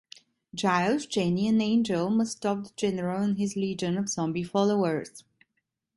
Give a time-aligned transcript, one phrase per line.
[0.55, 5.23] Giles, Jenny and Angel must stop the General and his legion of zombie followers.